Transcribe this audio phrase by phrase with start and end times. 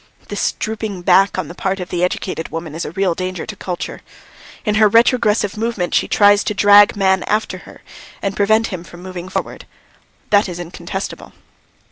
[0.29, 3.55] This dropping back on the part of the educated woman is a real danger to
[3.55, 4.01] culture;
[4.65, 7.83] in her retrogressive movement she tries to drag man after her
[8.19, 9.67] and prevents him from moving forward.
[10.31, 11.33] That is incontestable."